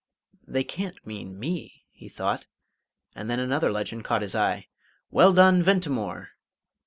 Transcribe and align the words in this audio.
"They 0.47 0.63
can't 0.63 1.05
mean 1.05 1.37
me," 1.37 1.85
he 1.91 2.09
thought; 2.09 2.47
and 3.15 3.29
then 3.29 3.39
another 3.39 3.71
legend 3.71 4.03
caught 4.03 4.23
his 4.23 4.33
eye: 4.33 4.67
"Well 5.11 5.31
done, 5.31 5.61
Ventimore!" 5.61 6.29